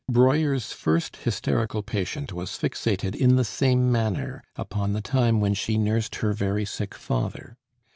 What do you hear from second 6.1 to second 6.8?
her very